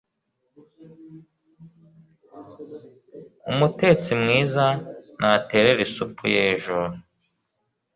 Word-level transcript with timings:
Umutetsi 3.51 4.11
mwiza 4.21 4.65
ntaterera 5.17 5.81
isupu 5.87 6.21
y'ejo 6.35 6.79